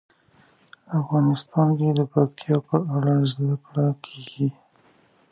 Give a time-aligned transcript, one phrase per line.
[0.99, 4.49] افغانستان کې د پکتیا په اړه زده کړه کېږي.